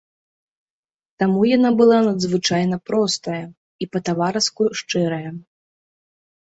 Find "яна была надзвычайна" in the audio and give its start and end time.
1.57-2.75